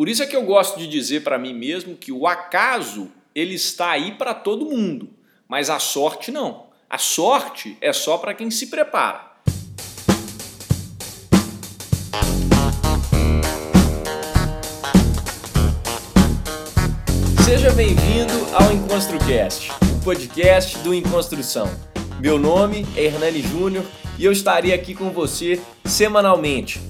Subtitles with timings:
[0.00, 3.54] Por isso é que eu gosto de dizer para mim mesmo que o acaso ele
[3.54, 5.10] está aí para todo mundo,
[5.46, 6.68] mas a sorte não.
[6.88, 9.30] A sorte é só para quem se prepara.
[17.44, 21.70] Seja bem-vindo ao EnconstruCast, o podcast do Enconstrução.
[22.18, 23.84] Meu nome é Hernani Júnior
[24.18, 26.89] e eu estarei aqui com você semanalmente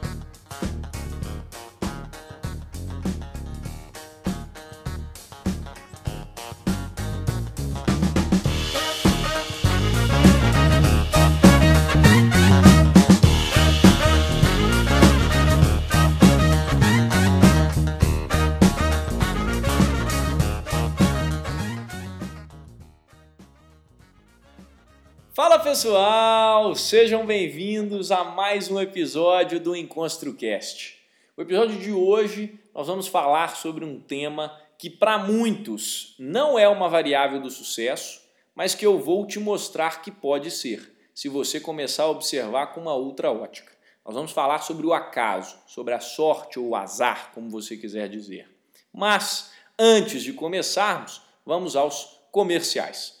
[25.41, 30.99] Fala pessoal, sejam bem-vindos a mais um episódio do EnconstruCast.
[31.35, 36.69] O episódio de hoje nós vamos falar sobre um tema que para muitos não é
[36.69, 38.21] uma variável do sucesso,
[38.53, 42.81] mas que eu vou te mostrar que pode ser, se você começar a observar com
[42.81, 43.73] uma outra ótica.
[44.05, 48.07] Nós vamos falar sobre o acaso, sobre a sorte ou o azar, como você quiser
[48.07, 48.47] dizer.
[48.93, 53.20] Mas antes de começarmos, vamos aos comerciais.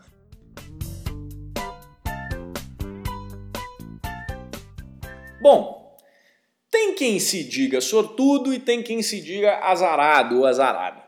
[5.41, 5.97] Bom,
[6.69, 11.01] tem quem se diga sortudo e tem quem se diga azarado ou azarada.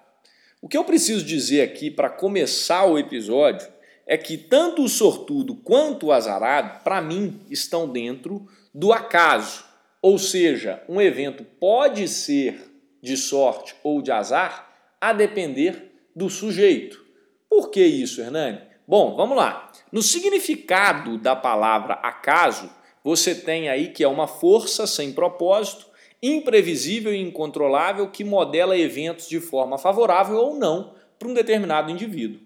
[0.59, 3.67] O que eu preciso dizer aqui para começar o episódio
[4.07, 9.63] é que tanto o sortudo quanto o azarado, para mim, estão dentro do acaso.
[10.01, 12.59] Ou seja, um evento pode ser
[13.03, 14.67] de sorte ou de azar
[14.99, 17.05] a depender do sujeito.
[17.47, 18.61] Por que isso, Hernani?
[18.87, 19.71] Bom, vamos lá.
[19.91, 22.69] No significado da palavra acaso,
[23.03, 25.85] você tem aí que é uma força sem propósito,
[26.21, 32.39] imprevisível e incontrolável que modela eventos de forma favorável ou não para um determinado indivíduo.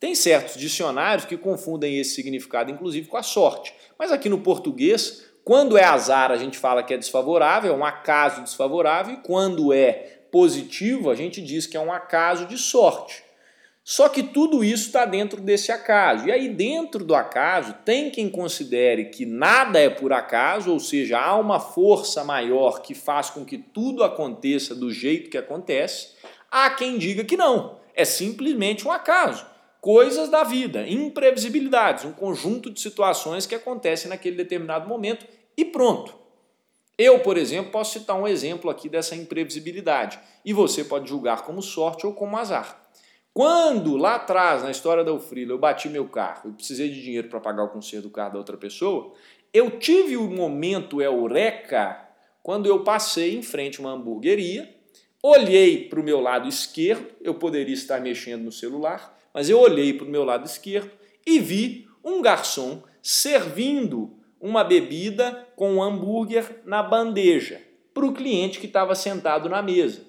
[0.00, 3.74] Tem certos dicionários que confundem esse significado, inclusive, com a sorte.
[3.98, 7.84] Mas aqui no português, quando é azar, a gente fala que é desfavorável, é um
[7.84, 13.24] acaso desfavorável, e quando é positivo, a gente diz que é um acaso de sorte.
[13.90, 16.28] Só que tudo isso está dentro desse acaso.
[16.28, 21.18] E aí, dentro do acaso, tem quem considere que nada é por acaso, ou seja,
[21.18, 26.08] há uma força maior que faz com que tudo aconteça do jeito que acontece.
[26.50, 29.46] Há quem diga que não, é simplesmente um acaso.
[29.80, 36.14] Coisas da vida, imprevisibilidades, um conjunto de situações que acontecem naquele determinado momento e pronto.
[36.98, 41.62] Eu, por exemplo, posso citar um exemplo aqui dessa imprevisibilidade e você pode julgar como
[41.62, 42.77] sorte ou como azar.
[43.38, 47.28] Quando lá atrás, na história da Ufrila, eu bati meu carro e precisei de dinheiro
[47.28, 49.12] para pagar o conserto do carro da outra pessoa,
[49.54, 52.04] eu tive o um momento eureka
[52.42, 54.68] quando eu passei em frente a uma hamburgueria,
[55.22, 59.92] olhei para o meu lado esquerdo, eu poderia estar mexendo no celular, mas eu olhei
[59.92, 60.90] para o meu lado esquerdo
[61.24, 67.62] e vi um garçom servindo uma bebida com um hambúrguer na bandeja
[67.94, 70.08] para o cliente que estava sentado na mesa.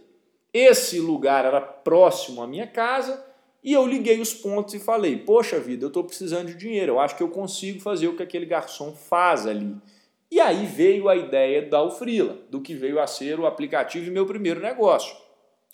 [0.52, 3.29] Esse lugar era próximo à minha casa
[3.64, 7.00] e eu liguei os pontos e falei: Poxa vida, eu estou precisando de dinheiro, eu
[7.00, 9.76] acho que eu consigo fazer o que aquele garçom faz ali.
[10.32, 14.12] E aí veio a ideia da Ufrila, do que veio a ser o aplicativo e
[14.12, 15.16] meu primeiro negócio.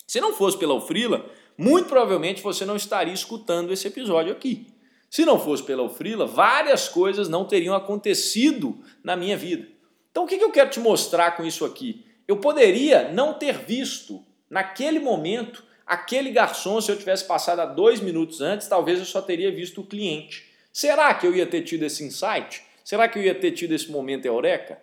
[0.08, 1.26] Se não fosse pela Ufrila,
[1.58, 4.68] muito provavelmente você não estaria escutando esse episódio aqui.
[5.10, 9.68] Se não fosse pela Ufrila, várias coisas não teriam acontecido na minha vida.
[10.10, 12.06] Então o que eu quero te mostrar com isso aqui?
[12.28, 18.00] Eu poderia não ter visto Naquele momento, aquele garçom, se eu tivesse passado há dois
[18.00, 20.46] minutos antes, talvez eu só teria visto o cliente.
[20.74, 22.64] Será que eu ia ter tido esse insight?
[22.84, 24.82] Será que eu ia ter tido esse momento eureka?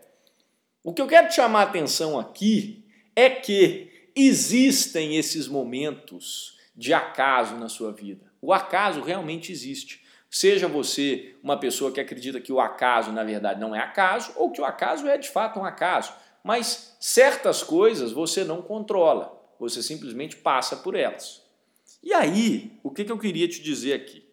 [0.82, 2.84] O que eu quero te chamar a atenção aqui
[3.14, 8.32] é que existem esses momentos de acaso na sua vida.
[8.40, 10.02] O acaso realmente existe.
[10.30, 14.50] Seja você uma pessoa que acredita que o acaso, na verdade, não é acaso, ou
[14.50, 16.12] que o acaso é de fato um acaso.
[16.42, 21.40] Mas certas coisas você não controla, você simplesmente passa por elas.
[22.02, 24.24] E aí, o que eu queria te dizer aqui?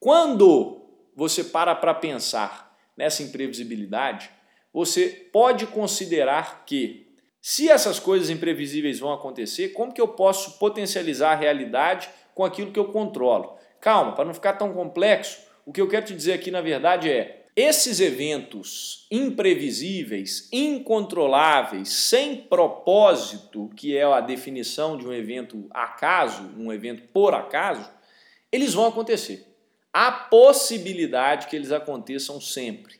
[0.00, 4.28] Quando você para para pensar nessa imprevisibilidade,
[4.72, 11.30] você pode considerar que se essas coisas imprevisíveis vão acontecer, como que eu posso potencializar
[11.30, 13.56] a realidade com aquilo que eu controlo?
[13.80, 17.08] Calma, para não ficar tão complexo, o que eu quero te dizer aqui na verdade
[17.08, 26.50] é esses eventos imprevisíveis, incontroláveis, sem propósito, que é a definição de um evento acaso,
[26.56, 27.88] um evento por acaso,
[28.50, 29.46] eles vão acontecer.
[29.92, 32.98] Há possibilidade que eles aconteçam sempre.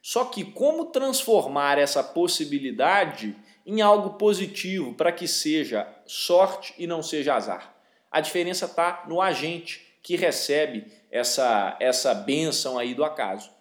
[0.00, 7.02] Só que como transformar essa possibilidade em algo positivo para que seja sorte e não
[7.02, 7.74] seja azar?
[8.10, 13.57] A diferença está no agente que recebe essa, essa benção aí do acaso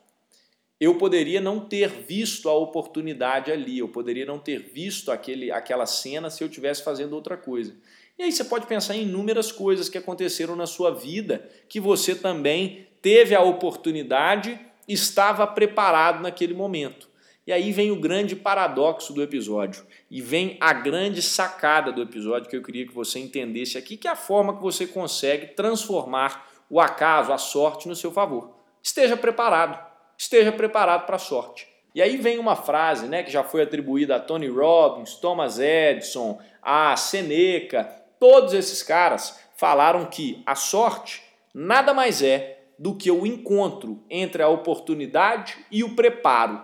[0.80, 5.86] eu poderia não ter visto a oportunidade ali, eu poderia não ter visto aquele, aquela
[5.86, 7.76] cena se eu estivesse fazendo outra coisa.
[8.18, 12.16] E aí você pode pensar em inúmeras coisas que aconteceram na sua vida que você
[12.16, 17.08] também teve a oportunidade, estava preparado naquele momento.
[17.46, 22.50] E aí vem o grande paradoxo do episódio e vem a grande sacada do episódio
[22.50, 26.46] que eu queria que você entendesse aqui, que é a forma que você consegue transformar
[26.70, 28.52] o acaso, a sorte no seu favor.
[28.84, 29.88] Esteja preparado
[30.18, 31.68] esteja preparado para a sorte.
[31.94, 36.40] E aí vem uma frase né, que já foi atribuída a Tony Robbins, Thomas Edison,
[36.62, 37.84] a Seneca,
[38.20, 41.24] todos esses caras falaram que a sorte
[41.54, 46.62] nada mais é do que o encontro entre a oportunidade e o preparo.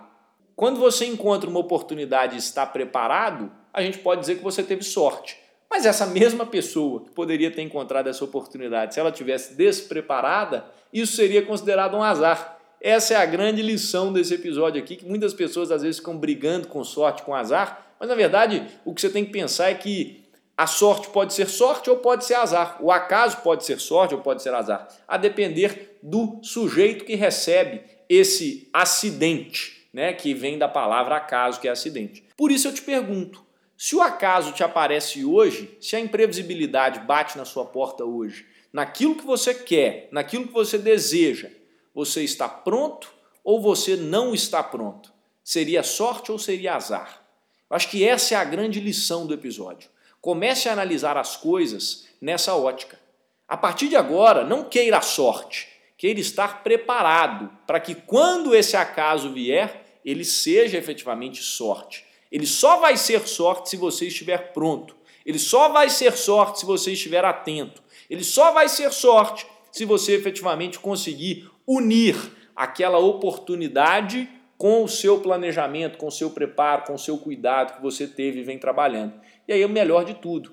[0.54, 4.84] Quando você encontra uma oportunidade e está preparado, a gente pode dizer que você teve
[4.84, 5.36] sorte.
[5.68, 11.16] Mas essa mesma pessoa que poderia ter encontrado essa oportunidade, se ela tivesse despreparada, isso
[11.16, 12.53] seria considerado um azar.
[12.84, 16.68] Essa é a grande lição desse episódio aqui, que muitas pessoas às vezes ficam brigando
[16.68, 20.22] com sorte, com azar, mas na verdade o que você tem que pensar é que
[20.54, 22.76] a sorte pode ser sorte ou pode ser azar.
[22.82, 27.80] O acaso pode ser sorte ou pode ser azar, a depender do sujeito que recebe
[28.06, 32.22] esse acidente, né, que vem da palavra acaso, que é acidente.
[32.36, 33.42] Por isso eu te pergunto,
[33.78, 39.14] se o acaso te aparece hoje, se a imprevisibilidade bate na sua porta hoje, naquilo
[39.14, 41.48] que você quer, naquilo que você deseja,
[41.94, 43.12] você está pronto
[43.42, 45.12] ou você não está pronto?
[45.42, 47.22] Seria sorte ou seria azar?
[47.70, 49.88] Acho que essa é a grande lição do episódio.
[50.20, 52.98] Comece a analisar as coisas nessa ótica.
[53.46, 58.76] A partir de agora, não queira a sorte, queira estar preparado para que quando esse
[58.76, 62.04] acaso vier, ele seja efetivamente sorte.
[62.32, 64.96] Ele só vai ser sorte se você estiver pronto.
[65.24, 67.82] Ele só vai ser sorte se você estiver atento.
[68.08, 72.16] Ele só vai ser sorte se você efetivamente conseguir unir
[72.54, 77.82] aquela oportunidade com o seu planejamento, com o seu preparo, com o seu cuidado que
[77.82, 79.14] você teve e vem trabalhando.
[79.46, 80.52] E aí o melhor de tudo.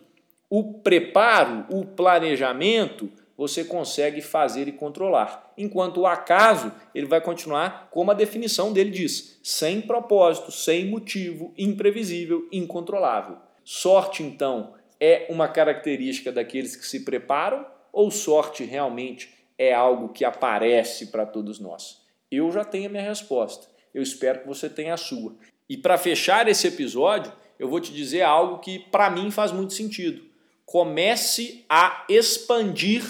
[0.49, 5.53] O preparo, o planejamento, você consegue fazer e controlar.
[5.57, 11.53] Enquanto o acaso, ele vai continuar como a definição dele diz, sem propósito, sem motivo,
[11.57, 13.37] imprevisível, incontrolável.
[13.63, 20.25] Sorte, então, é uma característica daqueles que se preparam ou sorte realmente é algo que
[20.25, 22.01] aparece para todos nós?
[22.32, 23.68] Eu já tenho a minha resposta.
[23.94, 25.36] Eu espero que você tenha a sua.
[25.70, 29.74] E para fechar esse episódio, eu vou te dizer algo que para mim faz muito
[29.74, 30.24] sentido.
[30.65, 33.03] Comece a expandir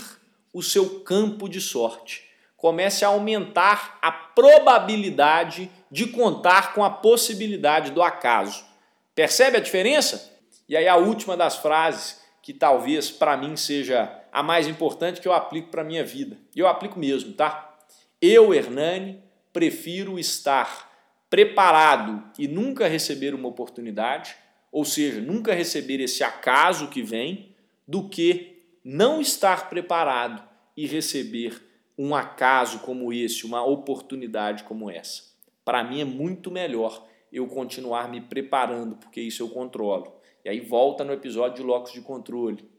[0.53, 2.29] o seu campo de sorte.
[2.57, 8.65] Comece a aumentar a probabilidade de contar com a possibilidade do acaso.
[9.15, 10.37] Percebe a diferença?
[10.67, 15.27] E aí a última das frases, que talvez para mim seja a mais importante que
[15.27, 16.37] eu aplico para a minha vida.
[16.55, 17.77] E eu aplico mesmo, tá?
[18.21, 19.21] Eu, Hernani,
[19.51, 20.89] prefiro estar
[21.29, 24.35] preparado e nunca receber uma oportunidade,
[24.71, 27.55] ou seja, nunca receber esse acaso que vem,
[27.87, 30.43] do que não estar preparado
[30.77, 31.61] e receber
[31.97, 35.23] um acaso como esse, uma oportunidade como essa.
[35.63, 40.15] Para mim é muito melhor eu continuar me preparando, porque isso eu controlo.
[40.43, 42.70] E aí volta no episódio de locos de controle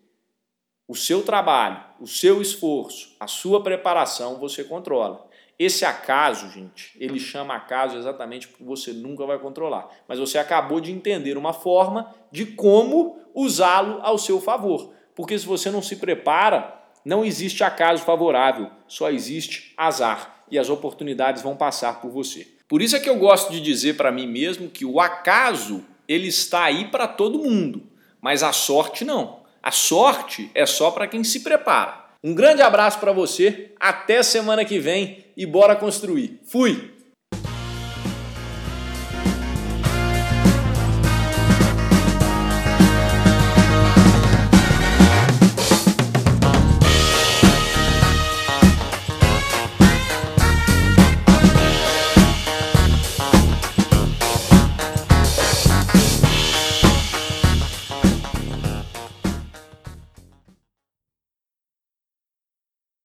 [0.93, 5.27] o seu trabalho, o seu esforço, a sua preparação você controla.
[5.59, 9.89] Esse acaso, gente, ele chama acaso exatamente porque você nunca vai controlar.
[10.07, 14.93] Mas você acabou de entender uma forma de como usá-lo ao seu favor.
[15.15, 20.45] Porque se você não se prepara, não existe acaso favorável, só existe azar.
[20.51, 22.47] E as oportunidades vão passar por você.
[22.69, 26.29] Por isso é que eu gosto de dizer para mim mesmo que o acaso ele
[26.29, 27.83] está aí para todo mundo,
[28.21, 29.42] mas a sorte não.
[29.63, 32.03] A sorte é só para quem se prepara.
[32.23, 36.41] Um grande abraço para você, até semana que vem e bora construir.
[36.45, 36.92] Fui!